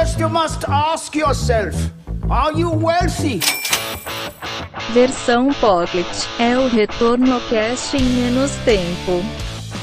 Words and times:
First, 0.00 0.18
you 0.18 0.30
must 0.30 0.64
ask 0.66 1.14
yourself 1.14 1.76
Are 2.30 2.58
you 2.58 2.70
wealthy? 2.70 3.40
Versão 4.94 5.52
Pocket 5.52 6.06
é 6.38 6.56
o 6.56 6.68
retorno 6.68 7.38
cast 7.50 7.98
em 7.98 8.02
menos 8.02 8.50
tempo. 8.64 9.22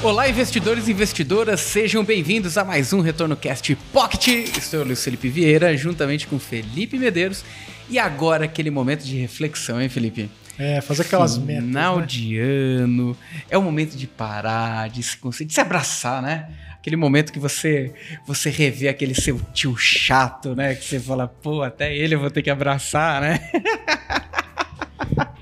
Olá, 0.02 0.28
investidores 0.28 0.88
e 0.88 0.92
investidoras, 0.92 1.62
sejam 1.62 2.04
bem-vindos 2.04 2.58
a 2.58 2.66
mais 2.66 2.94
um 2.94 3.00
Retorno 3.00 3.36
Cast 3.36 3.76
Pocket. 3.94 4.58
Estou 4.58 4.84
Luiz 4.84 5.04
Felipe 5.04 5.30
Vieira, 5.30 5.78
juntamente 5.78 6.26
com 6.26 6.40
Felipe 6.40 6.98
Medeiros. 6.98 7.46
E 7.88 8.00
agora 8.00 8.46
aquele 8.46 8.72
momento 8.72 9.04
de 9.04 9.18
reflexão, 9.18 9.80
hein, 9.80 9.88
Felipe? 9.88 10.32
É, 10.60 10.82
fazer 10.82 11.04
aquelas 11.04 11.38
metas. 11.38 11.66
Final 11.66 12.00
né? 12.00 12.06
de 12.06 12.40
ano. 12.40 13.16
É 13.50 13.58
o 13.58 13.62
momento 13.62 13.96
de 13.96 14.08
parar, 14.08 14.90
de 14.90 15.04
se, 15.04 15.18
de 15.46 15.54
se 15.54 15.62
abraçar, 15.62 16.22
né? 16.22 16.50
Aquele 16.74 16.96
momento 16.96 17.32
que 17.34 17.40
você 17.40 17.94
você 18.26 18.50
revê 18.50 18.88
aquele 18.88 19.14
seu 19.14 19.40
tio 19.54 19.76
chato, 19.76 20.56
né? 20.56 20.74
Que 20.74 20.86
você 20.86 21.00
fala, 21.00 21.28
pô, 21.28 21.62
até 21.62 21.96
ele 21.96 22.16
eu 22.16 22.20
vou 22.20 22.32
ter 22.32 22.42
que 22.42 22.50
abraçar, 22.50 23.22
né? 23.22 23.40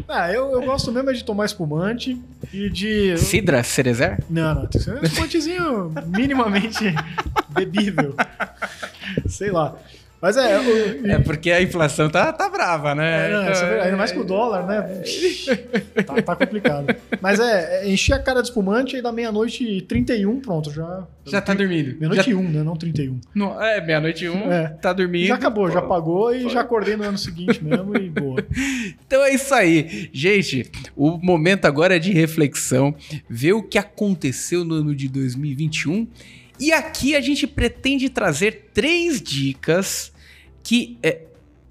Ah, 0.07 0.31
eu, 0.31 0.51
eu 0.51 0.61
gosto 0.61 0.91
mesmo 0.91 1.09
é 1.09 1.13
de 1.13 1.23
tomar 1.23 1.45
espumante 1.45 2.21
e 2.53 2.69
de. 2.69 3.17
Sidra 3.17 3.63
Cerezer? 3.63 4.23
Não, 4.29 4.53
não, 4.53 4.61
tem 4.67 4.79
que 4.79 4.85
ser 4.85 4.93
um 4.93 5.03
espumantezinho 5.03 5.93
minimamente 6.05 6.83
bebível. 7.49 8.15
Sei 9.27 9.51
lá. 9.51 9.75
Mas 10.25 10.37
é. 10.37 10.59
o- 10.59 11.07
É 11.07 11.19
porque 11.19 11.51
a 11.51 11.61
inflação 11.61 12.09
tá, 12.09 12.33
tá 12.33 12.49
brava, 12.49 12.95
né? 12.95 13.29
É, 13.29 13.31
não, 13.31 13.51
isso 13.51 13.63
é. 13.63 13.81
Ainda 13.83 13.97
mais 13.97 14.11
com 14.11 14.21
o 14.21 14.23
dólar, 14.23 14.65
né? 14.65 15.03
tá, 16.03 16.19
tá 16.19 16.35
complicado. 16.35 16.95
Mas 17.21 17.39
é, 17.39 17.83
é 17.85 17.89
encher 17.91 18.13
a 18.13 18.19
cara 18.19 18.41
de 18.41 18.47
espumante 18.47 18.97
e 18.97 19.03
da 19.03 19.11
meia-noite 19.11 19.63
e 19.63 19.81
31, 19.81 20.39
pronto, 20.39 20.71
já. 20.71 21.05
Já 21.27 21.39
tá 21.41 21.53
dormindo. 21.53 21.95
Meia-noite 21.99 22.25
Já- 22.25 22.31
e 22.31 22.33
1, 22.33 22.49
né? 22.49 22.63
Não 22.63 22.75
31. 22.75 23.19
Não, 23.35 23.61
é, 23.61 23.79
meia-noite 23.85 24.25
e 24.25 24.29
um, 24.29 24.51
É. 24.51 24.69
tá 24.81 24.91
dormindo. 24.93 25.27
Já 25.27 25.35
acabou, 25.35 25.69
já 25.69 25.79
Pô. 25.81 25.89
pagou 25.89 26.33
e 26.35 26.49
já 26.49 26.61
acordei 26.61 26.95
no 26.95 27.03
ano 27.03 27.19
seguinte 27.19 27.63
mesmo 27.63 27.95
e 27.95 28.09
boa. 28.09 28.43
Então 29.05 29.23
é 29.23 29.31
isso 29.35 29.53
aí. 29.53 30.09
Gente, 30.11 30.71
o 30.95 31.17
momento 31.17 31.65
agora 31.65 31.95
é 31.97 31.99
de 31.99 32.11
reflexão, 32.11 32.95
ver 33.29 33.53
o 33.53 33.61
que 33.61 33.77
aconteceu 33.77 34.65
no 34.65 34.73
ano 34.75 34.95
de 34.95 35.07
2021. 35.07 36.07
E 36.59 36.71
aqui 36.71 37.15
a 37.15 37.21
gente 37.21 37.45
pretende 37.45 38.09
trazer 38.09 38.69
três 38.73 39.21
dicas 39.21 40.11
que 40.65 40.97
é, 41.03 41.21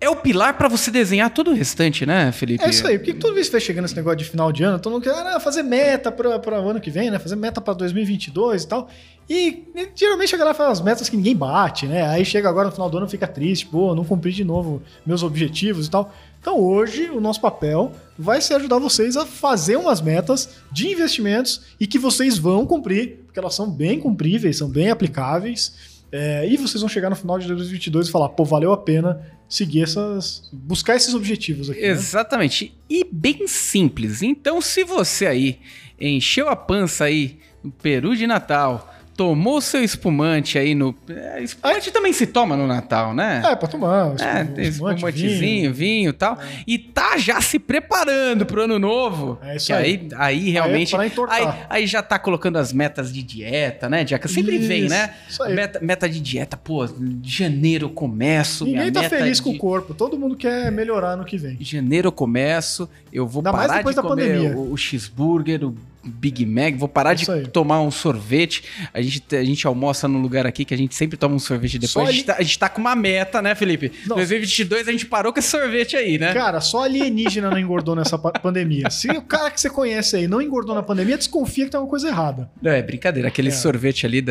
é 0.00 0.08
o 0.08 0.14
pilar 0.14 0.56
para 0.56 0.68
você 0.68 0.88
desenhar 0.88 1.28
todo 1.30 1.50
o 1.50 1.54
restante, 1.54 2.06
né, 2.06 2.30
Felipe? 2.30 2.62
É 2.62 2.70
isso 2.70 2.86
aí, 2.86 2.96
porque 2.96 3.12
toda 3.12 3.34
vez 3.34 3.48
que 3.48 3.52
vai 3.52 3.60
chegando 3.60 3.86
esse 3.86 3.96
negócio 3.96 4.18
de 4.18 4.24
final 4.24 4.52
de 4.52 4.62
ano, 4.62 4.78
todo 4.78 4.92
mundo 4.92 5.02
quer 5.02 5.10
ah, 5.10 5.40
fazer 5.40 5.64
meta 5.64 6.12
para 6.12 6.62
o 6.62 6.68
ano 6.68 6.80
que 6.80 6.90
vem, 6.90 7.10
né? 7.10 7.18
Fazer 7.18 7.34
meta 7.34 7.60
para 7.60 7.74
2022 7.74 8.62
e 8.62 8.68
tal. 8.68 8.88
E, 9.28 9.64
geralmente 9.96 10.32
a 10.34 10.38
galera 10.38 10.54
faz 10.54 10.70
as 10.70 10.80
metas 10.80 11.08
que 11.08 11.16
ninguém 11.16 11.34
bate, 11.34 11.86
né? 11.86 12.06
Aí 12.06 12.24
chega 12.24 12.48
agora 12.48 12.66
no 12.66 12.72
final 12.72 12.88
do 12.88 12.98
ano 12.98 13.08
fica 13.08 13.26
triste, 13.26 13.66
pô, 13.66 13.94
não 13.96 14.04
cumpri 14.04 14.30
de 14.30 14.44
novo 14.44 14.80
meus 15.04 15.24
objetivos 15.24 15.88
e 15.88 15.90
tal. 15.90 16.14
Então 16.40 16.60
hoje 16.60 17.10
o 17.10 17.20
nosso 17.20 17.40
papel 17.40 17.90
vai 18.16 18.40
ser 18.40 18.54
ajudar 18.54 18.78
vocês 18.78 19.16
a 19.16 19.26
fazer 19.26 19.76
umas 19.76 20.00
metas 20.00 20.50
de 20.70 20.88
investimentos 20.88 21.62
e 21.80 21.86
que 21.86 21.98
vocês 21.98 22.38
vão 22.38 22.64
cumprir, 22.64 23.24
porque 23.24 23.40
elas 23.40 23.54
são 23.54 23.68
bem 23.68 23.98
cumpríveis, 23.98 24.58
são 24.58 24.68
bem 24.68 24.90
aplicáveis. 24.90 25.93
É, 26.16 26.46
e 26.48 26.56
vocês 26.56 26.80
vão 26.80 26.88
chegar 26.88 27.10
no 27.10 27.16
final 27.16 27.40
de 27.40 27.48
2022 27.48 28.06
e 28.06 28.10
falar, 28.12 28.28
pô, 28.28 28.44
valeu 28.44 28.72
a 28.72 28.76
pena 28.76 29.20
seguir 29.48 29.82
essas. 29.82 30.48
buscar 30.52 30.94
esses 30.94 31.12
objetivos 31.12 31.68
aqui. 31.68 31.80
né? 31.80 31.88
Exatamente. 31.88 32.72
E 32.88 33.04
bem 33.10 33.48
simples. 33.48 34.22
Então, 34.22 34.60
se 34.60 34.84
você 34.84 35.26
aí 35.26 35.58
encheu 36.00 36.48
a 36.48 36.54
pança 36.54 37.06
aí 37.06 37.40
no 37.64 37.72
Peru 37.72 38.14
de 38.14 38.28
Natal, 38.28 38.93
tomou 39.16 39.60
seu 39.60 39.82
espumante 39.82 40.58
aí 40.58 40.74
no. 40.74 40.94
é, 41.08 41.42
espumante 41.42 41.90
também 41.90 42.12
se 42.12 42.26
toma 42.26 42.56
no 42.56 42.66
Natal, 42.66 43.14
né? 43.14 43.42
É, 43.44 43.56
pra 43.56 43.68
tomar. 43.68 44.10
É, 44.10 44.14
espumante, 44.14 44.52
tem 44.52 44.64
espumante, 44.68 44.96
espumantezinho, 44.96 45.72
vinho 45.72 46.10
e 46.10 46.12
tal. 46.12 46.38
E 46.66 46.78
tá 46.78 47.16
já 47.16 47.40
se 47.40 47.58
preparando 47.58 48.44
pro 48.44 48.62
ano 48.62 48.78
novo. 48.78 49.38
É 49.42 49.56
isso 49.56 49.72
aí. 49.72 50.08
aí. 50.16 50.34
Aí 50.34 50.50
realmente. 50.50 50.90
pra 50.94 51.06
entortar. 51.06 51.36
Aí, 51.36 51.66
aí 51.70 51.86
já 51.86 52.02
tá 52.02 52.18
colocando 52.18 52.56
as 52.56 52.72
metas 52.72 53.12
de 53.12 53.22
dieta, 53.22 53.88
né, 53.88 54.04
Diaca? 54.04 54.28
Sempre 54.28 54.56
Isso, 54.56 54.68
vem, 54.68 54.88
né? 54.88 55.14
isso 55.28 55.42
aí. 55.42 55.54
Meta, 55.54 55.78
meta 55.80 56.08
de 56.08 56.20
dieta, 56.20 56.56
pô, 56.56 56.86
de 56.86 57.30
janeiro 57.30 57.86
eu 57.86 57.90
começo. 57.90 58.64
Ninguém 58.64 58.92
tá 58.92 59.08
feliz 59.08 59.38
de... 59.38 59.42
com 59.42 59.50
o 59.50 59.58
corpo, 59.58 59.94
todo 59.94 60.18
mundo 60.18 60.36
quer 60.36 60.70
melhorar 60.72 61.16
no 61.16 61.24
que 61.24 61.36
vem. 61.36 61.56
Em 61.60 61.64
janeiro 61.64 62.08
eu 62.08 62.12
começo, 62.12 62.88
eu 63.12 63.26
vou 63.26 63.40
Ainda 63.40 63.52
mais 63.52 63.66
parar 63.66 63.78
depois 63.78 63.94
de 63.94 64.02
da 64.02 64.08
comer 64.08 64.36
pandemia. 64.36 64.56
o, 64.56 64.72
o 64.72 64.76
cheeseburger, 64.76 65.64
o 65.64 65.74
Big 66.04 66.44
Mac, 66.46 66.74
vou 66.76 66.88
parar 66.88 67.14
Isso 67.14 67.24
de 67.26 67.30
aí. 67.40 67.46
tomar 67.46 67.80
um 67.80 67.90
sorvete. 67.90 68.64
A 68.92 69.00
gente, 69.00 69.34
a 69.36 69.44
gente 69.44 69.66
almoça 69.66 70.06
num 70.08 70.20
lugar 70.20 70.46
aqui 70.46 70.64
que 70.64 70.74
a 70.74 70.76
gente 70.76 70.94
sempre 70.94 71.16
toma 71.16 71.34
um 71.34 71.38
sorvete 71.38 71.78
depois. 71.78 71.90
Só 71.92 72.02
A 72.02 72.06
gente, 72.12 72.16
ali- 72.18 72.24
tá, 72.24 72.34
a 72.38 72.42
gente 72.42 72.58
tá 72.58 72.68
com 72.68 72.80
uma 72.80 72.94
meta, 72.94 73.40
né, 73.42 73.54
Felipe? 73.54 73.92
Não. 74.06 74.16
2022 74.16 74.88
a 74.88 74.92
gente 74.92 75.06
parou 75.06 75.32
com 75.32 75.38
esse 75.38 75.48
sorvete 75.48 75.96
aí, 75.96 76.18
né? 76.18 76.32
Cara, 76.34 76.60
só 76.60 76.84
alienígena 76.84 77.50
não 77.50 77.58
engordou 77.58 77.94
nessa 77.96 78.18
pa- 78.18 78.32
pandemia. 78.32 78.90
Se 78.90 79.08
o 79.10 79.22
cara 79.22 79.50
que 79.50 79.60
você 79.60 79.70
conhece 79.70 80.16
aí 80.16 80.28
não 80.28 80.40
engordou 80.40 80.74
na 80.74 80.82
pandemia, 80.82 81.16
desconfia 81.16 81.64
que 81.64 81.70
tem 81.70 81.78
alguma 81.78 81.90
coisa 81.90 82.08
errada. 82.08 82.50
Não, 82.60 82.70
é 82.70 82.82
brincadeira. 82.82 83.28
Aquele 83.28 83.48
É. 83.48 83.52
sorvete 83.52 84.06
ali, 84.06 84.22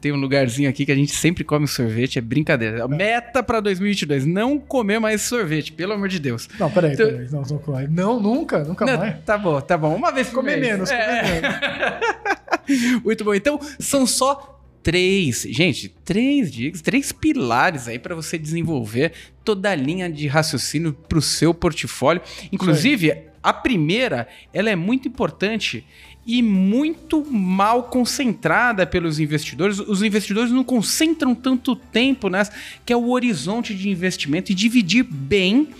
tem 0.00 0.12
um 0.12 0.16
lugarzinho 0.16 0.68
aqui 0.68 0.84
que 0.86 0.92
a 0.92 0.96
gente 0.96 1.12
sempre 1.12 1.44
come 1.44 1.66
sorvete, 1.66 2.18
é 2.18 2.22
brincadeira. 2.22 2.86
Meta 2.88 3.42
pra 3.42 3.60
2022, 3.60 4.26
não 4.26 4.58
comer 4.58 4.98
mais 4.98 5.22
sorvete, 5.22 5.72
pelo 5.72 5.92
amor 5.92 6.08
de 6.08 6.18
Deus. 6.18 6.48
Não, 6.58 6.70
peraí, 6.70 6.92
Então- 6.94 7.06
peraí. 7.06 7.28
Não, 7.30 7.42
não, 7.42 8.20
não, 8.20 8.20
nunca, 8.20 8.64
nunca 8.64 8.84
Não, 8.84 8.98
mais. 8.98 9.16
tá 9.24 9.38
bom, 9.38 9.60
tá 9.60 9.76
bom. 9.78 9.94
Uma 9.94 10.10
vez 10.12 10.28
por 10.28 10.36
Comer 10.36 10.56
mês. 10.58 10.72
menos, 10.72 10.90
É. 10.90 11.04
comer 11.06 11.21
Muito 13.04 13.24
bom. 13.24 13.34
Então, 13.34 13.60
são 13.78 14.06
só 14.06 14.60
três, 14.82 15.46
gente, 15.48 15.88
três 16.04 16.50
dicas, 16.50 16.80
três 16.80 17.12
pilares 17.12 17.86
aí 17.86 17.98
para 17.98 18.14
você 18.14 18.36
desenvolver 18.36 19.12
toda 19.44 19.70
a 19.70 19.74
linha 19.74 20.10
de 20.10 20.26
raciocínio 20.26 20.92
para 20.92 21.18
o 21.18 21.22
seu 21.22 21.54
portfólio. 21.54 22.20
Inclusive, 22.50 23.30
a 23.42 23.52
primeira, 23.52 24.28
ela 24.52 24.70
é 24.70 24.76
muito 24.76 25.08
importante 25.08 25.84
e 26.24 26.40
muito 26.42 27.24
mal 27.24 27.84
concentrada 27.84 28.86
pelos 28.86 29.18
investidores. 29.18 29.78
Os 29.80 30.02
investidores 30.02 30.52
não 30.52 30.62
concentram 30.62 31.34
tanto 31.34 31.74
tempo 31.74 32.28
nessa, 32.28 32.52
que 32.86 32.92
é 32.92 32.96
o 32.96 33.10
horizonte 33.10 33.74
de 33.74 33.88
investimento 33.88 34.52
e 34.52 34.54
dividir 34.54 35.02
bem 35.02 35.70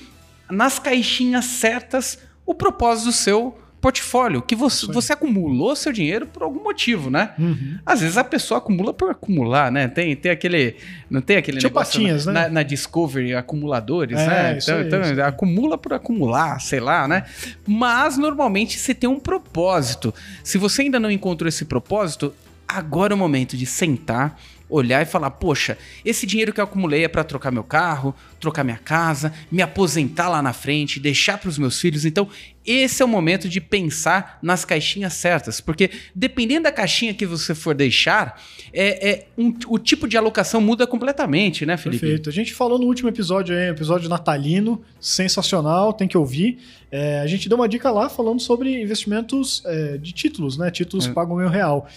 nas 0.51 0.79
caixinhas 0.79 1.45
certas 1.45 2.19
o 2.45 2.55
propósito 2.55 3.07
do 3.07 3.13
seu 3.13 3.62
portfólio, 3.83 4.41
que 4.41 4.55
você, 4.55 4.87
você 4.87 5.13
acumulou 5.13 5.75
seu 5.75 5.93
dinheiro 5.93 6.25
por 6.25 6.45
algum 6.45 6.63
motivo, 6.63 7.11
né? 7.11 7.33
Uhum. 7.37 7.79
Às 7.85 8.01
vezes 8.01 8.17
a 8.17 8.23
pessoa 8.23 8.59
acumula 8.59 8.95
por 8.95 9.11
acumular, 9.11 9.73
né? 9.73 9.89
Tem, 9.89 10.15
tem 10.15 10.31
aquele. 10.31 10.77
Não 11.11 11.21
tem 11.21 11.37
aquele 11.37 11.59
Tio 11.59 11.69
negócio 11.69 11.95
Patinhas, 12.01 12.25
na, 12.25 12.33
né? 12.33 12.41
na, 12.43 12.49
na 12.49 12.63
Discovery 12.63 13.35
acumuladores, 13.35 14.21
É, 14.21 14.27
né? 14.27 14.59
Então, 14.63 14.77
aí, 14.79 14.87
então 15.13 15.25
acumula 15.27 15.77
por 15.77 15.93
acumular, 15.93 16.61
sei 16.61 16.79
lá, 16.79 17.09
né? 17.09 17.25
Mas 17.67 18.17
normalmente 18.17 18.79
você 18.79 18.95
tem 18.95 19.11
um 19.11 19.19
propósito. 19.19 20.15
Se 20.45 20.59
você 20.59 20.83
ainda 20.83 21.01
não 21.01 21.11
encontrou 21.11 21.49
esse 21.49 21.65
propósito, 21.65 22.33
agora 22.69 23.13
é 23.13 23.17
o 23.17 23.19
momento 23.19 23.57
de 23.57 23.67
sentar, 23.67 24.39
olhar 24.73 25.03
e 25.03 25.05
falar: 25.07 25.31
poxa, 25.31 25.77
esse 26.05 26.27
dinheiro 26.27 26.53
que 26.53 26.61
eu 26.61 26.65
acumulei 26.65 27.05
é 27.05 27.09
para 27.09 27.23
trocar 27.25 27.51
meu 27.51 27.63
carro, 27.65 28.15
trocar 28.41 28.65
minha 28.65 28.79
casa, 28.79 29.33
me 29.51 29.63
aposentar 29.63 30.29
lá 30.29 30.41
na 30.43 30.53
frente, 30.53 30.99
deixar 30.99 31.39
para 31.39 31.49
os 31.49 31.59
meus 31.59 31.81
filhos. 31.81 32.05
Então, 32.05 32.29
esse 32.65 33.03
é 33.03 33.05
o 33.05 33.09
momento 33.09 33.49
de 33.49 33.61
pensar 33.61 34.39
nas 34.43 34.65
caixinhas 34.65 35.15
certas, 35.15 35.61
porque 35.61 35.91
dependendo 36.15 36.63
da 36.65 36.73
caixinha 36.73 37.13
que 37.13 37.27
você 37.27 37.55
for 37.55 37.75
deixar, 37.75 38.41
é, 38.73 39.11
é 39.11 39.27
um- 39.37 39.53
o 39.69 39.79
tipo 39.79 40.07
de 40.09 40.17
alocação 40.17 40.61
muda 40.61 40.87
completamente, 40.87 41.67
né, 41.67 41.77
Felipe? 41.77 42.01
Perfeito. 42.01 42.29
A 42.31 42.33
gente 42.33 42.53
falou 42.55 42.79
no 42.79 42.87
último 42.87 43.09
episódio 43.09 43.57
aí, 43.57 43.69
episódio 43.69 44.09
natalino, 44.09 44.81
sensacional, 45.01 45.93
tem 45.93 46.09
que 46.09 46.17
ouvir. 46.17 46.59
É, 46.91 47.21
a 47.21 47.27
gente 47.27 47.49
deu 47.49 47.57
uma 47.59 47.69
dica 47.69 47.91
lá 47.91 48.09
falando 48.09 48.41
sobre 48.41 48.81
investimentos 48.83 49.63
é, 49.67 49.99
de 49.99 50.13
títulos, 50.13 50.57
né? 50.57 50.71
Títulos 50.71 51.07
É. 51.07 51.13
pagam 51.13 51.43
em 51.45 51.49
real. 51.49 51.89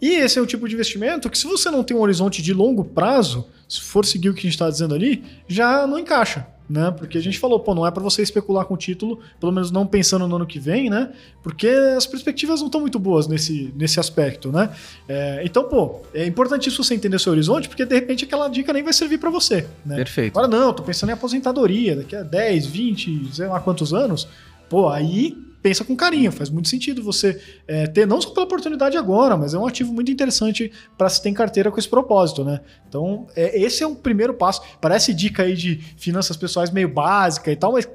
E 0.00 0.10
esse 0.16 0.38
é 0.38 0.42
o 0.42 0.46
tipo 0.46 0.68
de 0.68 0.74
investimento 0.74 1.30
que, 1.30 1.38
se 1.38 1.46
você 1.46 1.70
não 1.70 1.82
tem 1.82 1.96
um 1.96 2.00
horizonte 2.00 2.42
de 2.42 2.52
longo 2.52 2.84
prazo, 2.84 3.46
se 3.68 3.80
for 3.80 4.04
seguir 4.04 4.28
o 4.28 4.34
que 4.34 4.40
a 4.40 4.42
gente 4.42 4.52
está 4.52 4.68
dizendo 4.68 4.94
ali, 4.94 5.24
já 5.48 5.86
não 5.86 5.98
encaixa. 5.98 6.46
Né? 6.68 6.90
Porque 6.90 7.18
a 7.18 7.20
gente 7.20 7.38
falou, 7.38 7.60
pô, 7.60 7.74
não 7.74 7.86
é 7.86 7.90
para 7.90 8.02
você 8.02 8.22
especular 8.22 8.64
com 8.64 8.72
o 8.72 8.76
título, 8.76 9.20
pelo 9.38 9.52
menos 9.52 9.70
não 9.70 9.86
pensando 9.86 10.26
no 10.26 10.36
ano 10.36 10.46
que 10.46 10.58
vem, 10.58 10.88
né? 10.88 11.12
Porque 11.42 11.68
as 11.68 12.06
perspectivas 12.06 12.60
não 12.60 12.68
estão 12.68 12.80
muito 12.80 12.98
boas 12.98 13.26
nesse, 13.26 13.70
nesse 13.76 14.00
aspecto, 14.00 14.50
né? 14.50 14.70
É, 15.06 15.42
então, 15.44 15.64
pô, 15.64 16.00
é 16.14 16.24
importantíssimo 16.24 16.82
você 16.82 16.94
entender 16.94 17.20
seu 17.20 17.32
horizonte, 17.32 17.68
porque 17.68 17.84
de 17.84 17.94
repente 17.94 18.24
aquela 18.24 18.48
dica 18.48 18.72
nem 18.72 18.82
vai 18.82 18.94
servir 18.94 19.18
para 19.18 19.28
você, 19.28 19.66
né? 19.84 19.96
Perfeito. 19.96 20.38
Agora 20.38 20.48
não, 20.48 20.72
tô 20.72 20.82
pensando 20.82 21.10
em 21.10 21.12
aposentadoria, 21.12 21.96
daqui 21.96 22.16
a 22.16 22.22
10, 22.22 22.64
20, 22.64 23.34
sei 23.34 23.46
lá 23.46 23.60
quantos 23.60 23.92
anos. 23.92 24.26
Pô, 24.66 24.88
aí 24.88 25.36
pensa 25.64 25.82
com 25.82 25.96
carinho, 25.96 26.30
faz 26.30 26.50
muito 26.50 26.68
sentido 26.68 27.02
você 27.02 27.40
é, 27.66 27.86
ter, 27.86 28.06
não 28.06 28.20
só 28.20 28.28
pela 28.28 28.44
oportunidade 28.44 28.98
agora, 28.98 29.34
mas 29.34 29.54
é 29.54 29.58
um 29.58 29.66
ativo 29.66 29.94
muito 29.94 30.12
interessante 30.12 30.70
para 30.98 31.08
se 31.08 31.22
ter 31.22 31.32
carteira 31.32 31.70
com 31.70 31.78
esse 31.78 31.88
propósito, 31.88 32.44
né? 32.44 32.60
Então, 32.86 33.26
é, 33.34 33.58
esse 33.58 33.82
é 33.82 33.86
um 33.86 33.94
primeiro 33.94 34.34
passo. 34.34 34.60
Parece 34.78 35.14
dica 35.14 35.42
aí 35.42 35.54
de 35.54 35.76
finanças 35.96 36.36
pessoais 36.36 36.70
meio 36.70 36.90
básica 36.90 37.50
e 37.50 37.56
tal, 37.56 37.72
mas 37.72 37.88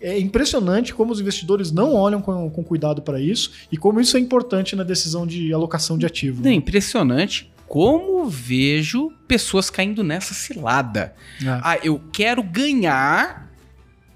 é 0.00 0.16
impressionante 0.16 0.94
como 0.94 1.10
os 1.10 1.20
investidores 1.20 1.72
não 1.72 1.92
olham 1.92 2.22
com, 2.22 2.48
com 2.50 2.62
cuidado 2.62 3.02
para 3.02 3.20
isso 3.20 3.50
e 3.72 3.76
como 3.76 4.00
isso 4.00 4.16
é 4.16 4.20
importante 4.20 4.76
na 4.76 4.84
decisão 4.84 5.26
de 5.26 5.52
alocação 5.52 5.98
de 5.98 6.06
ativo. 6.06 6.46
É 6.46 6.52
impressionante. 6.52 7.50
como 7.66 8.26
vejo 8.26 9.10
pessoas 9.26 9.68
caindo 9.68 10.04
nessa 10.04 10.34
cilada. 10.34 11.14
É. 11.44 11.48
Ah, 11.48 11.78
eu 11.82 12.00
quero 12.12 12.44
ganhar 12.44 13.47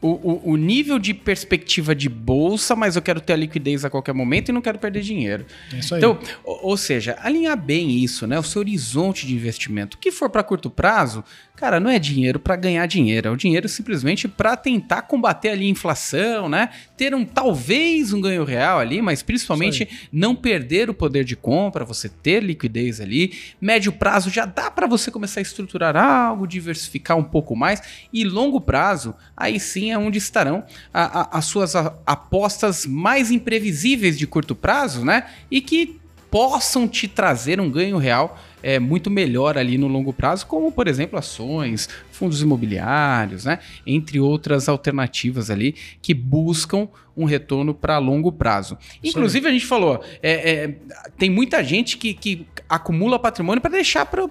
o, 0.02 0.08
o, 0.08 0.50
o 0.50 0.56
nível 0.56 0.98
de 0.98 1.14
perspectiva 1.14 1.94
de 1.94 2.08
bolsa, 2.08 2.74
mas 2.74 2.96
eu 2.96 3.02
quero 3.02 3.20
ter 3.20 3.34
a 3.34 3.36
liquidez 3.36 3.84
a 3.84 3.90
qualquer 3.90 4.12
momento 4.12 4.48
e 4.48 4.52
não 4.52 4.60
quero 4.60 4.78
perder 4.78 5.00
dinheiro. 5.00 5.46
É 5.72 5.78
isso 5.78 5.94
aí. 5.94 6.00
Então, 6.00 6.18
ou, 6.42 6.70
ou 6.70 6.76
seja, 6.76 7.16
alinhar 7.20 7.56
bem 7.56 7.90
isso, 7.90 8.26
né? 8.26 8.36
O 8.36 8.42
seu 8.42 8.60
horizonte 8.60 9.24
de 9.24 9.32
investimento. 9.32 9.96
O 9.96 10.00
que 10.00 10.10
for 10.10 10.28
para 10.28 10.42
curto 10.42 10.68
prazo, 10.68 11.22
cara, 11.54 11.78
não 11.78 11.88
é 11.88 12.00
dinheiro 12.00 12.40
para 12.40 12.56
ganhar 12.56 12.84
dinheiro, 12.86 13.28
é 13.28 13.30
o 13.30 13.36
dinheiro 13.36 13.68
simplesmente 13.68 14.26
para 14.26 14.56
tentar 14.56 15.02
combater 15.02 15.50
ali 15.50 15.66
a 15.66 15.70
inflação, 15.70 16.48
né? 16.48 16.70
Ter 16.96 17.14
um 17.14 17.24
talvez 17.24 18.12
um 18.12 18.20
ganho 18.20 18.42
real 18.42 18.80
ali, 18.80 19.00
mas 19.00 19.22
principalmente 19.22 19.88
não 20.10 20.34
perder 20.34 20.90
o 20.90 20.94
poder 20.94 21.22
de 21.22 21.36
compra, 21.36 21.84
você 21.84 22.08
ter 22.08 22.42
liquidez 22.42 23.00
ali. 23.00 23.32
Médio 23.60 23.92
prazo 23.92 24.30
já 24.30 24.44
dá 24.44 24.68
para 24.68 24.88
você 24.88 25.12
começar 25.12 25.38
a 25.38 25.42
estruturar 25.42 25.96
algo, 25.96 26.44
diversificar 26.44 27.16
um 27.16 27.22
pouco 27.22 27.54
mais 27.54 27.80
e 28.12 28.24
longo 28.24 28.60
prazo, 28.60 29.14
aí 29.36 29.60
sim 29.60 29.91
é 29.92 29.98
onde 29.98 30.18
estarão 30.18 30.64
a- 30.92 31.20
a- 31.20 31.38
as 31.38 31.44
suas 31.44 31.74
apostas 32.06 32.86
mais 32.86 33.30
imprevisíveis 33.30 34.18
de 34.18 34.26
curto 34.26 34.54
prazo, 34.54 35.04
né? 35.04 35.24
E 35.50 35.60
que 35.60 36.00
possam 36.30 36.88
te 36.88 37.06
trazer 37.06 37.60
um 37.60 37.70
ganho 37.70 37.98
real 37.98 38.38
é, 38.62 38.78
muito 38.78 39.10
melhor 39.10 39.58
ali 39.58 39.76
no 39.76 39.88
longo 39.88 40.12
prazo, 40.12 40.46
como 40.46 40.70
por 40.72 40.86
exemplo 40.88 41.18
ações, 41.18 41.88
fundos 42.22 42.40
imobiliários, 42.40 43.44
né? 43.44 43.58
Entre 43.84 44.20
outras 44.20 44.68
alternativas 44.68 45.50
ali 45.50 45.74
que 46.00 46.14
buscam 46.14 46.88
um 47.16 47.24
retorno 47.24 47.74
para 47.74 47.98
longo 47.98 48.30
prazo. 48.30 48.78
Inclusive, 49.02 49.48
a 49.48 49.50
gente 49.50 49.66
falou, 49.66 50.02
é, 50.22 50.50
é, 50.50 50.76
tem 51.18 51.28
muita 51.28 51.62
gente 51.64 51.98
que, 51.98 52.14
que 52.14 52.46
acumula 52.68 53.18
patrimônio 53.18 53.60
para 53.60 53.72
deixar 53.72 54.06
para 54.06 54.28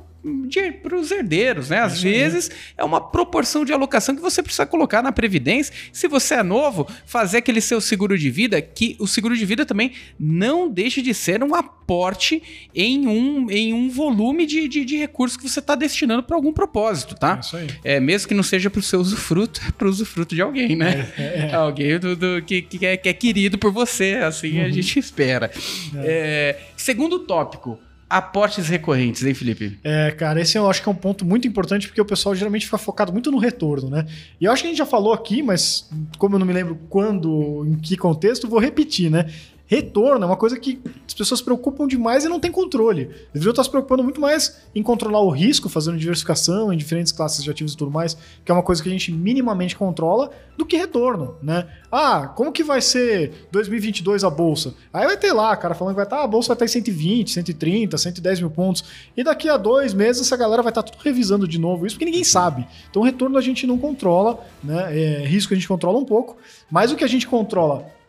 os 0.96 1.12
herdeiros, 1.12 1.70
né? 1.70 1.80
Às 1.80 1.94
aí. 1.94 2.12
vezes 2.12 2.50
é 2.78 2.84
uma 2.84 3.02
proporção 3.02 3.64
de 3.66 3.74
alocação 3.74 4.16
que 4.16 4.22
você 4.22 4.42
precisa 4.42 4.66
colocar 4.66 5.02
na 5.04 5.12
Previdência. 5.12 5.74
Se 5.92 6.08
você 6.08 6.36
é 6.36 6.44
novo, 6.44 6.88
fazer 7.06 7.38
aquele 7.38 7.62
seu 7.62 7.82
seguro 7.82 8.18
de 8.18 8.30
vida, 8.32 8.62
que 8.62 8.96
o 9.00 9.08
seguro 9.08 9.36
de 9.38 9.46
vida 9.46 9.66
também 9.66 9.92
não 10.20 10.70
deixe 10.70 11.02
de 11.02 11.14
ser 11.14 11.44
um 11.44 11.54
aporte 11.54 12.70
em 12.74 13.08
um, 13.08 13.50
em 13.52 13.74
um 13.74 13.90
volume 13.90 14.46
de, 14.46 14.68
de, 14.68 14.86
de 14.86 14.98
recursos 14.98 15.38
que 15.38 15.48
você 15.48 15.60
está 15.60 15.76
destinando 15.76 16.24
para 16.24 16.36
algum 16.36 16.54
propósito, 16.54 17.14
É 17.16 17.18
tá? 17.18 17.40
isso 17.42 17.58
aí. 17.58 17.68
É, 17.84 18.00
mesmo 18.00 18.28
que 18.28 18.34
não 18.34 18.44
seja 18.44 18.70
para 18.70 18.80
o 18.80 18.84
seu 18.84 19.00
usufruto, 19.00 19.60
é 19.68 19.72
para 19.72 19.88
o 19.88 19.90
usufruto 19.90 20.36
de 20.36 20.42
alguém, 20.42 20.76
né? 20.76 21.08
É, 21.18 21.54
Alguém 21.54 21.98
do, 22.00 22.16
do- 22.16 22.42
que, 22.44 22.62
que, 22.62 22.86
é, 22.86 22.96
que 22.98 23.10
é 23.10 23.14
querido 23.14 23.58
por 23.58 23.72
você, 23.72 24.20
assim 24.24 24.60
Uhum. 24.60 24.66
a 24.66 24.70
gente 24.70 25.00
espera. 25.00 25.50
É, 25.96 26.58
segundo 26.78 27.20
tópico, 27.20 27.80
aportes 28.10 28.68
recorrentes, 28.68 29.24
hein, 29.24 29.34
Felipe? 29.34 29.80
É, 29.84 30.12
cara, 30.12 30.42
esse 30.42 30.58
eu 30.58 30.70
acho 30.70 30.84
que 30.84 30.90
é 30.90 30.92
um 30.92 30.96
ponto 30.96 31.24
muito 31.26 31.48
importante 31.48 31.88
porque 31.88 32.02
o 32.02 32.06
pessoal 32.06 32.36
geralmente 32.36 32.66
fica 32.66 32.78
focado 32.78 33.12
muito 33.12 33.32
no 33.32 33.38
retorno, 33.38 33.90
né? 33.90 34.06
E 34.40 34.46
eu 34.46 34.52
acho 34.52 34.62
que 34.62 34.68
a 34.68 34.72
gente 34.72 34.78
já 34.78 34.86
falou 34.86 35.14
aqui, 35.14 35.42
mas 35.42 35.90
como 36.18 36.36
eu 36.36 36.40
não 36.40 36.46
me 36.46 36.54
lembro 36.54 36.78
quando, 36.90 37.66
em 37.68 37.76
que 37.80 37.96
contexto, 37.98 38.48
vou 38.50 38.60
repetir, 38.60 39.10
né? 39.10 39.26
Retorno 39.72 40.26
é 40.26 40.28
uma 40.28 40.36
coisa 40.36 40.60
que 40.60 40.82
as 41.08 41.14
pessoas 41.14 41.40
se 41.40 41.46
preocupam 41.46 41.88
demais 41.88 42.26
e 42.26 42.28
não 42.28 42.42
tem 42.42 42.52
controle. 42.52 43.10
Deveriam 43.34 43.52
estar 43.52 43.64
se 43.64 43.70
preocupando 43.70 44.04
muito 44.04 44.20
mais 44.20 44.64
em 44.76 44.84
controlar 44.84 45.22
o 45.22 45.30
risco, 45.30 45.70
fazendo 45.70 45.98
diversificação 45.98 46.74
em 46.74 46.78
diferentes 46.78 47.14
classes 47.14 47.42
de 47.42 47.50
ativos 47.50 47.72
e 47.72 47.78
tudo 47.78 47.90
mais, 47.90 48.18
que 48.44 48.52
é 48.52 48.54
uma 48.54 48.64
coisa 48.64 48.84
que 48.84 48.90
a 48.90 48.92
gente 48.92 49.14
minimamente 49.14 49.78
controla, 49.78 50.30
do 50.58 50.66
que 50.66 50.76
retorno, 50.76 51.38
né? 51.42 51.70
Ah, 51.90 52.28
como 52.28 52.52
que 52.52 52.66
vai 52.66 52.82
ser 52.82 53.48
2022 53.50 54.26
a 54.26 54.30
bolsa? 54.30 54.74
Aí 54.92 55.06
vai 55.06 55.16
ter 55.16 55.32
lá, 55.32 55.56
cara, 55.56 55.74
falando 55.74 55.94
que 55.94 56.00
vai 56.00 56.06
estar, 56.06 56.22
a 56.22 56.28
bolsa 56.28 56.50
vai 56.50 56.56
estar 56.56 56.66
em 56.66 56.68
120, 56.68 57.32
130, 57.32 57.98
110 57.98 58.40
mil 58.42 58.50
pontos. 58.50 58.84
E 59.16 59.24
daqui 59.24 59.48
a 59.48 59.56
dois 59.56 59.94
meses 59.94 60.24
essa 60.24 60.36
galera 60.36 60.62
vai 60.62 60.72
estar 60.72 60.84
tudo 60.84 61.02
revisando 61.02 61.48
de 61.48 61.58
novo 61.58 61.86
isso, 61.86 61.96
porque 61.96 62.04
ninguém 62.04 62.26
sabe. 62.26 62.68
Então, 62.90 63.02
retorno 63.04 63.38
a 63.38 63.42
gente 63.42 63.66
não 63.66 63.78
controla, 63.78 64.46
né? 64.62 65.00
É, 65.00 65.26
risco 65.26 65.54
a 65.54 65.56
gente 65.56 65.68
controla 65.70 65.98
um 65.98 66.06
pouco, 66.06 66.36
mas 66.70 66.92
o 66.92 66.98
que 66.98 67.06
a 67.06 67.08
gente 67.08 67.26
controla 67.26 68.01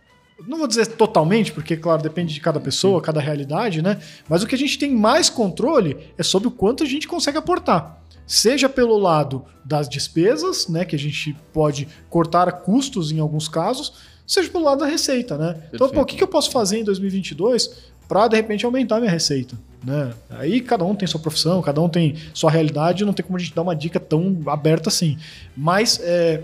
não 0.47 0.59
vou 0.59 0.67
dizer 0.67 0.87
totalmente, 0.87 1.53
porque, 1.53 1.77
claro, 1.77 2.03
depende 2.03 2.35
de 2.35 2.41
cada 2.41 2.61
pessoa, 2.61 3.01
cada 3.01 3.21
realidade, 3.21 3.83
né? 3.83 4.01
Mas 4.29 4.43
o 4.43 4.47
que 4.47 4.55
a 4.55 4.59
gente 4.59 4.79
tem 4.79 4.95
mais 4.95 5.29
controle 5.29 5.97
é 6.17 6.23
sobre 6.23 6.49
o 6.49 6.51
quanto 6.51 6.83
a 6.83 6.87
gente 6.87 7.09
consegue 7.09 7.39
aportar. 7.39 8.03
Seja 8.27 8.69
pelo 8.69 8.97
lado 8.99 9.45
das 9.65 9.89
despesas, 9.89 10.69
né? 10.69 10.85
Que 10.85 10.97
a 10.97 10.99
gente 10.99 11.37
pode 11.53 11.89
cortar 12.09 12.51
custos 12.53 13.13
em 13.13 13.19
alguns 13.19 13.49
casos, 13.49 13.95
seja 14.27 14.49
pelo 14.49 14.65
lado 14.65 14.81
da 14.81 14.87
receita, 14.87 15.37
né? 15.37 15.63
Então, 15.73 15.89
pô, 15.89 16.01
o 16.01 16.05
que, 16.05 16.17
que 16.17 16.23
eu 16.23 16.29
posso 16.29 16.51
fazer 16.51 16.79
em 16.79 16.85
2022 16.85 17.93
para, 18.09 18.29
de 18.29 18.37
repente, 18.37 18.65
aumentar 18.65 19.01
minha 19.01 19.11
receita? 19.11 19.59
Né? 19.85 20.13
Aí 20.31 20.61
cada 20.61 20.85
um 20.85 20.95
tem 20.95 21.09
sua 21.09 21.21
profissão, 21.21 21.61
cada 21.61 21.81
um 21.81 21.89
tem 21.89 22.15
sua 22.33 22.51
realidade, 22.51 23.05
não 23.05 23.13
tem 23.13 23.25
como 23.25 23.37
a 23.37 23.41
gente 23.41 23.55
dar 23.55 23.63
uma 23.63 23.75
dica 23.75 23.99
tão 23.99 24.39
aberta 24.47 24.89
assim. 24.89 25.19
Mas 25.57 26.01
é, 26.03 26.43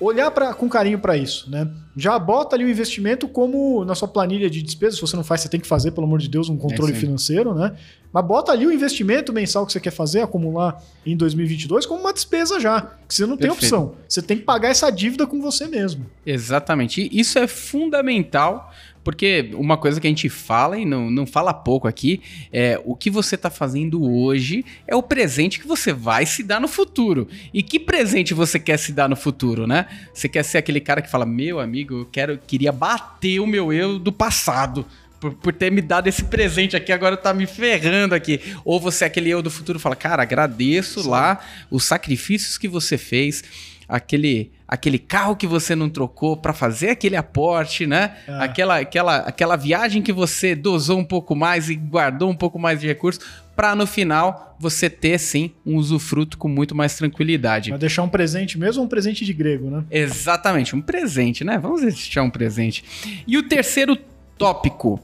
olhar 0.00 0.30
pra, 0.30 0.54
com 0.54 0.68
carinho 0.68 0.98
para 0.98 1.16
isso, 1.16 1.50
né? 1.50 1.68
Já 1.96 2.18
bota 2.18 2.54
ali 2.54 2.64
o 2.64 2.68
investimento 2.68 3.26
como 3.26 3.84
na 3.84 3.94
sua 3.94 4.06
planilha 4.06 4.50
de 4.50 4.62
despesas, 4.62 4.96
se 4.96 5.00
você 5.00 5.16
não 5.16 5.24
faz, 5.24 5.40
você 5.40 5.48
tem 5.48 5.58
que 5.58 5.66
fazer, 5.66 5.92
pelo 5.92 6.06
amor 6.06 6.18
de 6.18 6.28
Deus, 6.28 6.50
um 6.50 6.56
controle 6.56 6.92
sim. 6.92 7.00
financeiro, 7.00 7.54
né? 7.54 7.74
Mas 8.12 8.24
bota 8.24 8.52
ali 8.52 8.66
o 8.66 8.72
investimento 8.72 9.32
mensal 9.32 9.66
que 9.66 9.72
você 9.72 9.80
quer 9.80 9.90
fazer, 9.90 10.20
acumular 10.20 10.82
em 11.04 11.16
2022 11.16 11.86
como 11.86 12.00
uma 12.00 12.12
despesa 12.12 12.60
já, 12.60 12.80
que 13.08 13.14
você 13.14 13.26
não 13.26 13.36
tem 13.36 13.48
Perfeito. 13.48 13.74
opção. 13.74 13.94
Você 14.08 14.22
tem 14.22 14.36
que 14.36 14.42
pagar 14.42 14.68
essa 14.68 14.90
dívida 14.90 15.26
com 15.26 15.40
você 15.40 15.66
mesmo. 15.66 16.06
Exatamente. 16.24 17.08
E 17.10 17.20
isso 17.20 17.38
é 17.38 17.46
fundamental, 17.46 18.72
porque 19.06 19.50
uma 19.54 19.76
coisa 19.76 20.00
que 20.00 20.06
a 20.08 20.10
gente 20.10 20.28
fala 20.28 20.76
e 20.76 20.84
não, 20.84 21.10
não 21.10 21.26
fala 21.26 21.54
pouco 21.54 21.86
aqui 21.86 22.20
é 22.52 22.80
o 22.84 22.96
que 22.96 23.08
você 23.08 23.36
está 23.36 23.48
fazendo 23.48 24.02
hoje 24.02 24.64
é 24.84 24.96
o 24.96 25.02
presente 25.02 25.60
que 25.60 25.66
você 25.66 25.92
vai 25.92 26.26
se 26.26 26.42
dar 26.42 26.60
no 26.60 26.66
futuro. 26.66 27.28
E 27.54 27.62
que 27.62 27.78
presente 27.78 28.34
você 28.34 28.58
quer 28.58 28.78
se 28.78 28.92
dar 28.92 29.08
no 29.08 29.14
futuro, 29.14 29.64
né? 29.64 29.86
Você 30.12 30.28
quer 30.28 30.42
ser 30.42 30.58
aquele 30.58 30.80
cara 30.80 31.00
que 31.00 31.08
fala: 31.08 31.24
Meu 31.24 31.60
amigo, 31.60 31.85
eu 31.94 32.08
quero, 32.10 32.38
queria 32.46 32.72
bater 32.72 33.40
o 33.40 33.46
meu 33.46 33.72
eu 33.72 33.98
do 33.98 34.12
passado. 34.12 34.86
Por, 35.20 35.32
por 35.34 35.52
ter 35.52 35.72
me 35.72 35.80
dado 35.80 36.08
esse 36.08 36.24
presente 36.24 36.76
aqui, 36.76 36.92
agora 36.92 37.16
tá 37.16 37.32
me 37.32 37.46
ferrando 37.46 38.14
aqui. 38.14 38.40
Ou 38.64 38.78
você 38.78 39.04
é 39.04 39.06
aquele 39.06 39.30
eu 39.30 39.42
do 39.42 39.50
futuro 39.50 39.78
fala, 39.78 39.96
cara, 39.96 40.22
agradeço 40.22 41.08
lá 41.08 41.40
os 41.70 41.84
sacrifícios 41.84 42.58
que 42.58 42.68
você 42.68 42.98
fez, 42.98 43.42
aquele, 43.88 44.52
aquele 44.68 44.98
carro 44.98 45.34
que 45.34 45.46
você 45.46 45.74
não 45.74 45.88
trocou 45.88 46.36
para 46.36 46.52
fazer 46.52 46.90
aquele 46.90 47.16
aporte, 47.16 47.86
né? 47.86 48.16
É. 48.28 48.44
Aquela, 48.44 48.78
aquela, 48.78 49.16
aquela 49.18 49.56
viagem 49.56 50.02
que 50.02 50.12
você 50.12 50.54
dosou 50.54 50.98
um 50.98 51.04
pouco 51.04 51.34
mais 51.34 51.70
e 51.70 51.76
guardou 51.76 52.30
um 52.30 52.36
pouco 52.36 52.58
mais 52.58 52.80
de 52.80 52.86
recursos, 52.86 53.24
para 53.56 53.74
no 53.74 53.86
final 53.86 54.54
você 54.60 54.88
ter 54.90 55.18
sim 55.18 55.50
um 55.64 55.76
usufruto 55.76 56.36
com 56.38 56.46
muito 56.48 56.74
mais 56.74 56.94
tranquilidade. 56.96 57.70
Vai 57.70 57.78
deixar 57.78 58.02
um 58.02 58.08
presente 58.08 58.58
mesmo 58.58 58.82
um 58.84 58.88
presente 58.88 59.24
de 59.24 59.32
grego, 59.32 59.70
né? 59.70 59.84
Exatamente, 59.90 60.76
um 60.76 60.80
presente, 60.82 61.42
né? 61.42 61.58
Vamos 61.58 61.80
deixar 61.80 62.22
um 62.22 62.30
presente. 62.30 62.84
E 63.26 63.36
o 63.38 63.42
terceiro 63.42 63.96
tópico: 64.38 65.00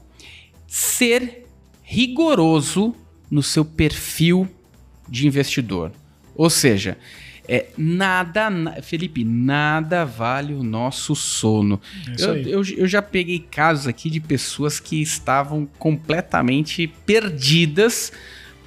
ser 0.67 1.45
rigoroso 1.81 2.95
no 3.29 3.41
seu 3.43 3.65
perfil 3.65 4.47
de 5.09 5.27
investidor. 5.27 5.91
Ou 6.35 6.49
seja, 6.49 6.97
é, 7.47 7.67
nada, 7.77 8.49
na- 8.49 8.81
Felipe, 8.81 9.23
nada 9.23 10.05
vale 10.05 10.53
o 10.53 10.63
nosso 10.63 11.15
sono. 11.15 11.79
É 12.19 12.23
Eu, 12.23 12.35
eu, 12.37 12.63
eu 12.77 12.87
já 12.87 13.01
peguei 13.01 13.39
casos 13.39 13.87
aqui 13.87 14.09
de 14.09 14.19
pessoas 14.19 14.79
que 14.79 15.01
estavam 15.01 15.67
completamente 15.77 16.87
perdidas 17.05 18.11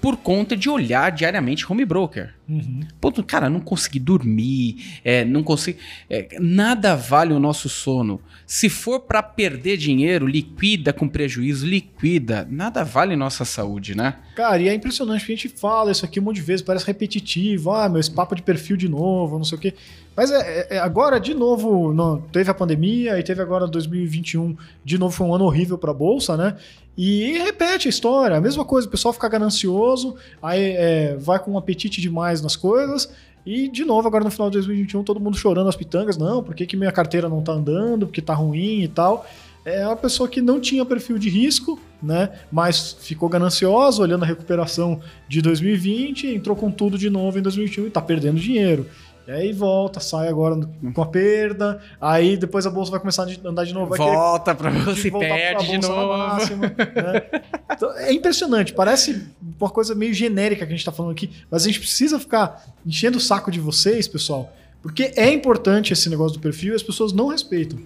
por 0.00 0.16
conta 0.16 0.56
de 0.56 0.68
olhar 0.68 1.10
diariamente 1.10 1.70
home 1.70 1.84
broker. 1.84 2.34
Uhum. 2.48 2.80
Ponto, 3.00 3.24
cara, 3.24 3.50
não 3.50 3.60
consegui 3.60 3.98
dormir, 3.98 5.00
é, 5.04 5.24
não 5.24 5.42
consegui. 5.42 5.78
é, 6.08 6.38
nada 6.38 6.94
vale 6.94 7.32
o 7.32 7.40
nosso 7.40 7.68
sono. 7.68 8.20
Se 8.46 8.68
for 8.68 9.00
para 9.00 9.22
perder 9.22 9.76
dinheiro, 9.76 10.26
liquida 10.26 10.92
com 10.92 11.08
prejuízo, 11.08 11.66
liquida. 11.66 12.46
Nada 12.48 12.84
vale 12.84 13.16
nossa 13.16 13.44
saúde, 13.44 13.96
né? 13.96 14.14
Cara, 14.36 14.62
e 14.62 14.68
é 14.68 14.74
impressionante, 14.74 15.20
porque 15.20 15.32
a 15.32 15.36
gente 15.36 15.48
fala 15.48 15.90
isso 15.90 16.04
aqui 16.04 16.20
um 16.20 16.24
monte 16.24 16.36
de 16.36 16.42
vezes, 16.42 16.62
parece 16.62 16.86
repetitivo, 16.86 17.72
ah, 17.72 17.88
meu, 17.88 17.98
esse 17.98 18.10
papo 18.10 18.34
de 18.36 18.42
perfil 18.42 18.76
de 18.76 18.88
novo, 18.88 19.38
não 19.38 19.44
sei 19.44 19.58
o 19.58 19.60
quê. 19.60 19.74
Mas 20.16 20.30
é, 20.30 20.36
é- 20.70 20.76
é 20.76 20.78
agora, 20.78 21.20
de 21.20 21.34
novo, 21.34 21.92
não, 21.92 22.20
teve 22.20 22.50
a 22.50 22.54
pandemia 22.54 23.18
e 23.18 23.22
teve 23.22 23.42
agora 23.42 23.66
2021, 23.66 24.56
de 24.84 24.96
novo 24.98 25.14
foi 25.14 25.26
um 25.26 25.34
ano 25.34 25.44
horrível 25.44 25.76
para 25.76 25.90
a 25.90 25.94
Bolsa, 25.94 26.36
né? 26.36 26.56
E 26.96 27.36
repete 27.38 27.88
a 27.88 27.90
história, 27.90 28.36
a 28.36 28.40
mesma 28.40 28.64
coisa, 28.64 28.88
o 28.88 28.90
pessoal 28.90 29.12
fica 29.12 29.28
ganancioso, 29.28 30.16
aí 30.42 30.62
é, 30.62 31.16
vai 31.18 31.38
com 31.38 31.52
um 31.52 31.58
apetite 31.58 32.00
demais 32.00 32.40
nas 32.40 32.56
coisas, 32.56 33.10
e 33.44 33.68
de 33.68 33.84
novo, 33.84 34.08
agora 34.08 34.24
no 34.24 34.30
final 34.30 34.48
de 34.48 34.54
2021, 34.54 35.04
todo 35.04 35.20
mundo 35.20 35.36
chorando 35.36 35.68
as 35.68 35.76
pitangas, 35.76 36.16
não, 36.16 36.42
por 36.42 36.54
que, 36.54 36.66
que 36.66 36.76
minha 36.76 36.90
carteira 36.90 37.28
não 37.28 37.42
tá 37.42 37.52
andando, 37.52 38.06
porque 38.06 38.22
tá 38.22 38.34
ruim 38.34 38.82
e 38.82 38.88
tal. 38.88 39.24
É 39.64 39.84
uma 39.84 39.96
pessoa 39.96 40.28
que 40.28 40.40
não 40.40 40.60
tinha 40.60 40.84
perfil 40.84 41.18
de 41.18 41.28
risco, 41.28 41.78
né? 42.00 42.30
Mas 42.52 42.96
ficou 43.00 43.28
gananciosa, 43.28 44.00
olhando 44.00 44.22
a 44.22 44.26
recuperação 44.26 45.00
de 45.28 45.42
2020, 45.42 46.28
entrou 46.28 46.56
com 46.56 46.70
tudo 46.70 46.96
de 46.96 47.10
novo 47.10 47.38
em 47.38 47.42
2021 47.42 47.86
e 47.86 47.90
tá 47.90 48.00
perdendo 48.00 48.38
dinheiro. 48.38 48.86
E 49.26 49.30
aí 49.32 49.52
volta, 49.52 49.98
sai 49.98 50.28
agora 50.28 50.56
com 50.94 51.02
a 51.02 51.06
perda, 51.06 51.80
aí 52.00 52.36
depois 52.36 52.64
a 52.64 52.70
bolsa 52.70 52.92
vai 52.92 53.00
começar 53.00 53.24
a 53.24 53.48
andar 53.48 53.64
de 53.64 53.74
novo. 53.74 53.88
vai 53.88 53.98
Volta 53.98 54.54
pra 54.54 54.70
de 54.70 54.78
você 54.78 55.10
perde 55.10 55.66
de 55.66 55.78
novo. 55.78 56.16
máxima, 56.16 56.66
né? 56.68 57.42
Então, 57.72 57.92
é 57.98 58.12
impressionante, 58.12 58.72
parece 58.72 59.26
uma 59.58 59.68
coisa 59.70 59.94
meio 59.94 60.14
genérica 60.14 60.64
que 60.64 60.72
a 60.72 60.76
gente 60.76 60.84
tá 60.84 60.92
falando 60.92 61.12
aqui, 61.12 61.30
mas 61.50 61.64
a 61.64 61.66
gente 61.66 61.80
precisa 61.80 62.20
ficar 62.20 62.64
enchendo 62.86 63.18
o 63.18 63.20
saco 63.20 63.50
de 63.50 63.58
vocês, 63.58 64.06
pessoal, 64.06 64.52
porque 64.80 65.12
é 65.16 65.32
importante 65.32 65.92
esse 65.92 66.08
negócio 66.08 66.38
do 66.38 66.40
perfil 66.40 66.72
e 66.72 66.76
as 66.76 66.82
pessoas 66.82 67.12
não 67.12 67.26
respeitam. 67.26 67.78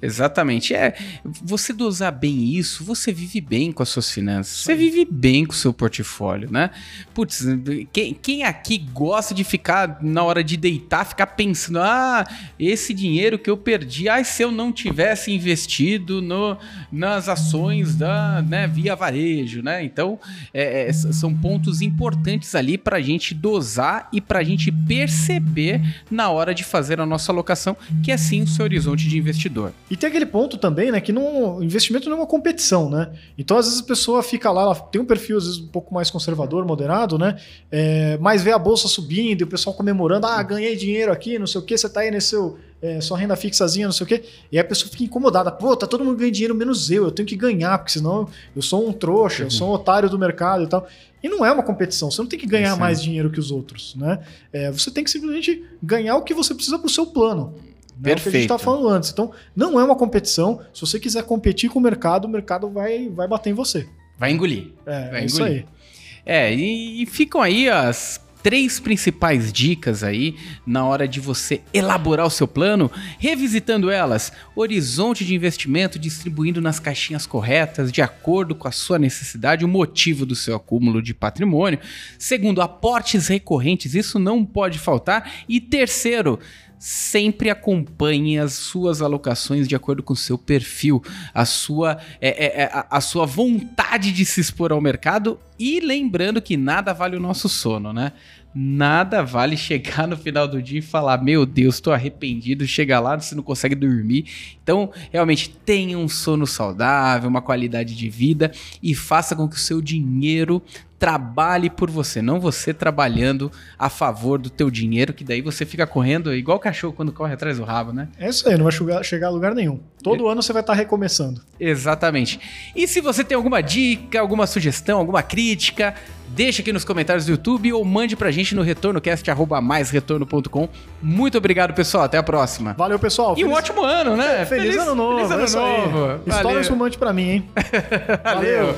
Exatamente. 0.00 0.74
É, 0.74 0.94
você 1.24 1.72
dosar 1.72 2.12
bem 2.12 2.54
isso, 2.54 2.84
você 2.84 3.12
vive 3.12 3.40
bem 3.40 3.72
com 3.72 3.82
as 3.82 3.88
suas 3.88 4.10
finanças. 4.10 4.58
Você 4.58 4.74
vive 4.74 5.06
bem 5.10 5.46
com 5.46 5.52
o 5.52 5.56
seu 5.56 5.72
portfólio, 5.72 6.50
né? 6.50 6.70
Putz, 7.14 7.44
quem, 7.92 8.12
quem 8.12 8.44
aqui 8.44 8.78
gosta 8.92 9.34
de 9.34 9.42
ficar 9.42 9.98
na 10.02 10.22
hora 10.22 10.44
de 10.44 10.56
deitar, 10.56 11.06
ficar 11.06 11.28
pensando: 11.28 11.78
ah, 11.80 12.26
esse 12.58 12.92
dinheiro 12.92 13.38
que 13.38 13.48
eu 13.48 13.56
perdi, 13.56 14.08
ah, 14.08 14.22
se 14.22 14.42
eu 14.42 14.52
não 14.52 14.70
tivesse 14.70 15.32
investido 15.32 16.20
no, 16.20 16.58
nas 16.92 17.28
ações 17.28 17.96
da 17.96 18.42
né, 18.42 18.66
via 18.66 18.94
varejo, 18.94 19.62
né? 19.62 19.82
Então, 19.82 20.20
é, 20.52 20.88
é, 20.88 20.92
são 20.92 21.34
pontos 21.34 21.80
importantes 21.80 22.54
ali 22.54 22.76
para 22.76 22.98
a 22.98 23.02
gente 23.02 23.34
dosar 23.34 24.08
e 24.12 24.20
para 24.20 24.40
a 24.40 24.44
gente 24.44 24.70
perceber 24.70 25.80
na 26.10 26.28
hora 26.28 26.54
de 26.54 26.64
fazer 26.64 27.00
a 27.00 27.06
nossa 27.06 27.32
alocação, 27.32 27.74
que 28.02 28.12
é 28.12 28.16
sim 28.16 28.42
o 28.42 28.46
seu 28.46 28.64
horizonte 28.64 29.08
de 29.08 29.16
investidor. 29.16 29.72
E 29.90 29.96
tem 29.96 30.08
aquele 30.08 30.26
ponto 30.26 30.58
também, 30.58 30.90
né, 30.90 31.00
que 31.00 31.12
não, 31.12 31.62
investimento 31.62 32.08
não 32.08 32.16
é 32.16 32.20
uma 32.20 32.26
competição, 32.26 32.90
né? 32.90 33.12
Então, 33.38 33.56
às 33.56 33.66
vezes 33.66 33.80
a 33.80 33.84
pessoa 33.84 34.22
fica 34.22 34.50
lá, 34.50 34.62
ela 34.62 34.74
tem 34.74 35.00
um 35.00 35.04
perfil 35.04 35.38
às 35.38 35.44
vezes 35.44 35.60
um 35.60 35.68
pouco 35.68 35.94
mais 35.94 36.10
conservador, 36.10 36.66
moderado, 36.66 37.16
né? 37.16 37.38
É, 37.70 38.18
mas 38.20 38.42
vê 38.42 38.50
a 38.50 38.58
bolsa 38.58 38.88
subindo 38.88 39.42
e 39.42 39.44
o 39.44 39.46
pessoal 39.46 39.74
comemorando, 39.74 40.26
ah, 40.26 40.42
ganhei 40.42 40.74
dinheiro 40.74 41.12
aqui, 41.12 41.38
não 41.38 41.46
sei 41.46 41.60
o 41.60 41.64
que, 41.64 41.78
você 41.78 41.88
tá 41.88 42.00
aí 42.00 42.10
nesse 42.10 42.28
seu 42.28 42.58
é, 42.82 43.00
sua 43.00 43.18
renda 43.18 43.34
fixazinha, 43.36 43.86
não 43.86 43.92
sei 43.92 44.04
o 44.04 44.06
quê. 44.06 44.22
E 44.50 44.58
a 44.58 44.64
pessoa 44.64 44.90
fica 44.90 45.04
incomodada. 45.04 45.50
Pô, 45.50 45.74
tá 45.76 45.86
todo 45.86 46.04
mundo 46.04 46.16
ganhando 46.16 46.34
dinheiro 46.34 46.54
menos 46.54 46.90
eu. 46.90 47.04
Eu 47.04 47.10
tenho 47.10 47.26
que 47.26 47.36
ganhar, 47.36 47.78
porque 47.78 47.92
senão 47.92 48.28
eu 48.54 48.62
sou 48.62 48.86
um 48.86 48.92
trouxa, 48.92 49.44
eu 49.44 49.50
sou 49.50 49.68
um 49.68 49.72
otário 49.72 50.10
do 50.10 50.18
mercado 50.18 50.64
e 50.64 50.66
tal. 50.66 50.86
E 51.22 51.28
não 51.28 51.44
é 51.44 51.50
uma 51.50 51.62
competição. 51.62 52.10
Você 52.10 52.20
não 52.20 52.28
tem 52.28 52.38
que 52.38 52.46
ganhar 52.46 52.74
Sim. 52.74 52.80
mais 52.80 53.02
dinheiro 53.02 53.30
que 53.30 53.40
os 53.40 53.50
outros, 53.50 53.94
né? 53.96 54.20
É, 54.52 54.70
você 54.70 54.90
tem 54.90 55.02
que 55.02 55.10
simplesmente 55.10 55.64
ganhar 55.82 56.16
o 56.16 56.22
que 56.22 56.34
você 56.34 56.54
precisa 56.54 56.78
pro 56.78 56.88
seu 56.88 57.06
plano. 57.06 57.54
Né? 58.00 58.12
É 58.12 58.14
o 58.14 58.16
que 58.16 58.28
a 58.28 58.32
gente 58.32 58.42
estava 58.42 58.58
Perfeito. 58.58 58.58
falando 58.58 58.88
antes. 58.88 59.10
Então, 59.10 59.30
não 59.54 59.80
é 59.80 59.84
uma 59.84 59.96
competição. 59.96 60.60
Se 60.72 60.80
você 60.80 61.00
quiser 61.00 61.22
competir 61.24 61.70
com 61.70 61.78
o 61.78 61.82
mercado, 61.82 62.26
o 62.26 62.28
mercado 62.28 62.68
vai, 62.68 63.08
vai 63.08 63.26
bater 63.26 63.50
em 63.50 63.54
você. 63.54 63.88
Vai 64.18 64.32
engolir. 64.32 64.72
É, 64.86 65.10
Vai 65.10 65.22
é 65.22 65.24
isso 65.24 65.36
engolir. 65.36 65.58
aí. 65.58 65.76
É, 66.24 66.54
e, 66.54 67.02
e 67.02 67.06
ficam 67.06 67.40
aí 67.40 67.68
as 67.68 68.20
três 68.46 68.78
principais 68.78 69.52
dicas 69.52 70.04
aí 70.04 70.36
na 70.64 70.84
hora 70.84 71.08
de 71.08 71.18
você 71.18 71.62
elaborar 71.74 72.24
o 72.24 72.30
seu 72.30 72.46
plano, 72.46 72.88
revisitando 73.18 73.90
elas, 73.90 74.32
horizonte 74.54 75.24
de 75.24 75.34
investimento 75.34 75.98
distribuindo 75.98 76.60
nas 76.60 76.78
caixinhas 76.78 77.26
corretas, 77.26 77.90
de 77.90 78.00
acordo 78.02 78.54
com 78.54 78.68
a 78.68 78.70
sua 78.70 79.00
necessidade, 79.00 79.64
o 79.64 79.68
motivo 79.68 80.24
do 80.24 80.36
seu 80.36 80.54
acúmulo 80.54 81.02
de 81.02 81.12
patrimônio. 81.12 81.80
Segundo, 82.20 82.62
aportes 82.62 83.26
recorrentes, 83.26 83.96
isso 83.96 84.16
não 84.16 84.44
pode 84.44 84.78
faltar. 84.78 85.28
E 85.48 85.60
terceiro, 85.60 86.38
sempre 86.78 87.50
acompanhe 87.50 88.38
as 88.38 88.52
suas 88.52 89.00
alocações 89.02 89.66
de 89.66 89.74
acordo 89.74 90.02
com 90.02 90.12
o 90.12 90.16
seu 90.16 90.36
perfil, 90.36 91.02
a 91.32 91.44
sua, 91.44 91.98
é, 92.20 92.28
é, 92.28 92.62
é, 92.62 92.70
a, 92.72 92.86
a 92.90 93.00
sua 93.00 93.26
vontade 93.26 94.12
de 94.12 94.24
se 94.24 94.40
expor 94.40 94.72
ao 94.72 94.80
mercado 94.80 95.38
e 95.58 95.80
lembrando 95.80 96.40
que 96.42 96.56
nada 96.56 96.92
vale 96.92 97.16
o 97.16 97.20
nosso 97.20 97.48
sono, 97.48 97.92
né? 97.92 98.12
Nada 98.58 99.22
vale 99.22 99.54
chegar 99.58 100.08
no 100.08 100.16
final 100.16 100.48
do 100.48 100.62
dia 100.62 100.78
e 100.78 100.82
falar: 100.82 101.22
Meu 101.22 101.44
Deus, 101.44 101.78
tô 101.78 101.92
arrependido. 101.92 102.66
Chega 102.66 102.98
lá, 102.98 103.14
você 103.18 103.34
não 103.34 103.42
consegue 103.42 103.74
dormir. 103.74 104.56
Então, 104.62 104.90
realmente, 105.12 105.50
tenha 105.50 105.98
um 105.98 106.08
sono 106.08 106.46
saudável, 106.46 107.28
uma 107.28 107.42
qualidade 107.42 107.94
de 107.94 108.08
vida 108.08 108.50
e 108.82 108.94
faça 108.94 109.36
com 109.36 109.46
que 109.46 109.56
o 109.56 109.58
seu 109.58 109.82
dinheiro 109.82 110.62
trabalhe 110.98 111.68
por 111.68 111.90
você, 111.90 112.22
não 112.22 112.40
você 112.40 112.72
trabalhando 112.72 113.52
a 113.78 113.90
favor 113.90 114.38
do 114.38 114.48
teu 114.48 114.70
dinheiro, 114.70 115.12
que 115.12 115.24
daí 115.24 115.42
você 115.42 115.66
fica 115.66 115.86
correndo 115.86 116.34
igual 116.34 116.58
cachorro 116.58 116.94
quando 116.94 117.12
corre 117.12 117.34
atrás 117.34 117.58
do 117.58 117.64
rabo, 117.64 117.92
né? 117.92 118.08
É 118.18 118.28
isso 118.28 118.48
aí, 118.48 118.56
não 118.56 118.64
vai 118.64 118.72
chegar, 118.72 119.02
chegar 119.04 119.26
a 119.26 119.30
lugar 119.30 119.54
nenhum. 119.54 119.78
Todo 120.02 120.26
ano 120.28 120.42
você 120.42 120.52
vai 120.52 120.62
estar 120.62 120.72
recomeçando. 120.72 121.42
Exatamente. 121.60 122.40
E 122.74 122.88
se 122.88 123.00
você 123.00 123.22
tem 123.22 123.36
alguma 123.36 123.60
dica, 123.60 124.20
alguma 124.20 124.46
sugestão, 124.46 124.98
alguma 124.98 125.22
crítica, 125.22 125.94
deixa 126.28 126.62
aqui 126.62 126.72
nos 126.72 126.84
comentários 126.84 127.26
do 127.26 127.32
YouTube 127.32 127.72
ou 127.72 127.84
mande 127.84 128.16
pra 128.16 128.30
gente 128.30 128.54
no 128.54 128.62
retornocast@maisretorno.com. 128.62 130.68
Muito 131.02 131.38
obrigado, 131.38 131.74
pessoal. 131.74 132.04
Até 132.04 132.18
a 132.18 132.22
próxima. 132.22 132.74
Valeu, 132.74 132.98
pessoal. 132.98 133.34
E 133.36 133.44
um 133.44 133.52
ótimo 133.52 133.82
ano, 133.82 134.16
né? 134.16 134.44
Feliz, 134.46 134.76
ano 134.76 134.94
novo. 134.94 135.28
Feliz 135.28 135.54
ano 135.54 135.66
é 135.66 135.88
novo. 135.88 136.20
História 136.26 136.60
espumante 136.60 136.98
pra 136.98 137.12
mim, 137.12 137.28
hein? 137.28 137.48
Valeu. 138.22 138.76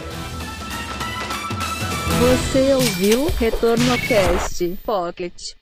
Você 2.21 2.75
ouviu 2.75 3.31
Retorno 3.39 3.97
Cast 4.09 4.77
Pocket. 4.85 5.58